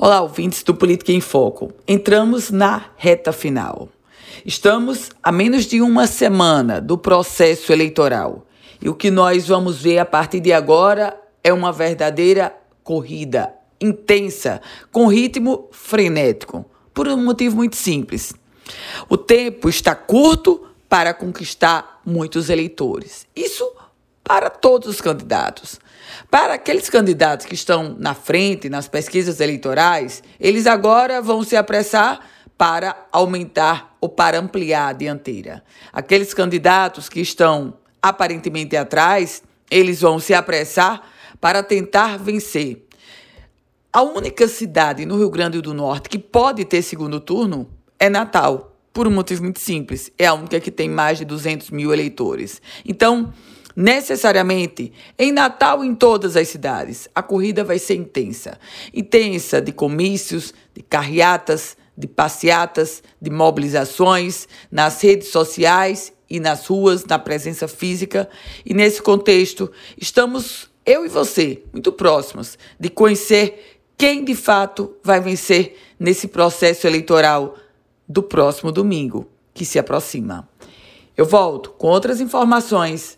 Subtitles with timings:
[0.00, 1.72] Olá, ouvintes do Política em Foco.
[1.84, 3.88] Entramos na reta final.
[4.46, 8.46] Estamos a menos de uma semana do processo eleitoral.
[8.80, 14.62] E o que nós vamos ver a partir de agora é uma verdadeira corrida intensa,
[14.92, 18.32] com ritmo frenético, por um motivo muito simples.
[19.08, 23.26] O tempo está curto para conquistar muitos eleitores.
[23.34, 23.68] Isso
[24.28, 25.80] para todos os candidatos.
[26.30, 32.20] Para aqueles candidatos que estão na frente nas pesquisas eleitorais, eles agora vão se apressar
[32.56, 35.64] para aumentar ou para ampliar a dianteira.
[35.90, 41.02] Aqueles candidatos que estão aparentemente atrás, eles vão se apressar
[41.40, 42.86] para tentar vencer.
[43.90, 47.66] A única cidade no Rio Grande do Norte que pode ter segundo turno
[47.98, 50.12] é Natal, por um motivo muito simples.
[50.18, 52.60] É a única que tem mais de 200 mil eleitores.
[52.84, 53.32] Então,
[53.78, 58.58] necessariamente, em Natal em todas as cidades, a corrida vai ser intensa.
[58.92, 67.04] Intensa de comícios, de carreatas, de passeatas, de mobilizações nas redes sociais e nas ruas,
[67.04, 68.28] na presença física.
[68.66, 75.20] E nesse contexto, estamos, eu e você, muito próximos de conhecer quem de fato vai
[75.20, 77.54] vencer nesse processo eleitoral
[78.08, 80.48] do próximo domingo, que se aproxima.
[81.16, 83.17] Eu volto com outras informações